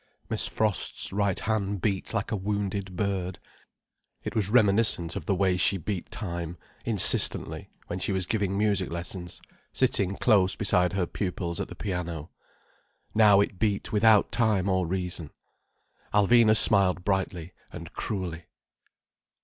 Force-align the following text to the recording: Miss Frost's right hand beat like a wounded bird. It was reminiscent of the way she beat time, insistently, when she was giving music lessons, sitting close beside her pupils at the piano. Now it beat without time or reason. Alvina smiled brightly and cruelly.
Miss 0.31 0.47
Frost's 0.47 1.13
right 1.13 1.39
hand 1.41 1.79
beat 1.79 2.11
like 2.11 2.31
a 2.31 2.35
wounded 2.35 2.95
bird. 2.97 3.37
It 4.23 4.33
was 4.33 4.49
reminiscent 4.49 5.15
of 5.15 5.27
the 5.27 5.35
way 5.35 5.57
she 5.57 5.77
beat 5.77 6.09
time, 6.09 6.57
insistently, 6.85 7.69
when 7.85 7.99
she 7.99 8.11
was 8.11 8.25
giving 8.25 8.57
music 8.57 8.91
lessons, 8.91 9.43
sitting 9.71 10.15
close 10.17 10.55
beside 10.55 10.93
her 10.93 11.05
pupils 11.05 11.59
at 11.59 11.67
the 11.67 11.75
piano. 11.75 12.31
Now 13.13 13.41
it 13.41 13.59
beat 13.59 13.91
without 13.91 14.31
time 14.31 14.67
or 14.67 14.87
reason. 14.87 15.29
Alvina 16.15 16.57
smiled 16.57 17.03
brightly 17.05 17.53
and 17.71 17.93
cruelly. 17.93 18.45